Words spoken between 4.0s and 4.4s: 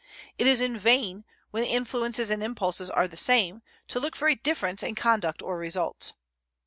for a